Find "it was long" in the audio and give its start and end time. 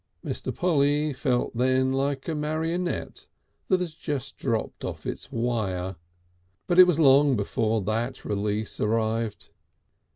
6.79-7.35